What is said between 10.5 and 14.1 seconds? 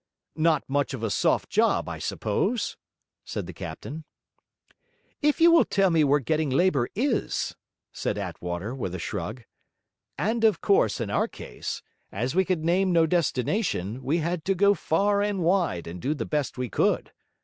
course, in our case, as we could name no destination,